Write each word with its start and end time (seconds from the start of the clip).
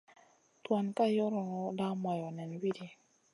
Tuan 0.63 0.87
ka 0.97 1.05
yoronu 1.17 1.59
la 1.77 1.87
moyo 2.01 2.27
nen 2.35 2.49
may 2.49 2.59
widi. 2.61 2.87